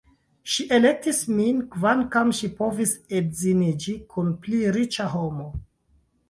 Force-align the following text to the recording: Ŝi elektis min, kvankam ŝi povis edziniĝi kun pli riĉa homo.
Ŝi 0.51 0.63
elektis 0.77 1.19
min, 1.39 1.59
kvankam 1.75 2.31
ŝi 2.37 2.49
povis 2.61 2.95
edziniĝi 3.19 3.95
kun 4.15 4.33
pli 4.47 4.63
riĉa 4.79 5.07
homo. 5.15 5.47